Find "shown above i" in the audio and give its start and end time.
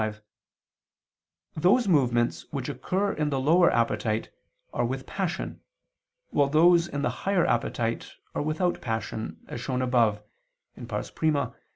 9.61-10.81